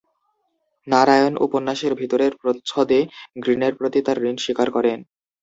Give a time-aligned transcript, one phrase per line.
[0.87, 2.99] নারায়ণ উপন্যাসের ভিতরের প্রচ্ছদে
[3.35, 4.99] গ্রিনের প্রতি তার ঋণ স্বীকার করেন।